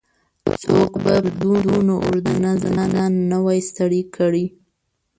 څوک 0.61 0.91
به 1.03 1.15
پر 1.23 1.23
دونه 1.71 1.93
اوږده 2.05 2.33
نظم 2.45 2.75
ځان 2.93 3.13
نه 3.31 3.37
وای 3.43 3.59
ستړی 3.69 4.01
کړی. 4.15 4.45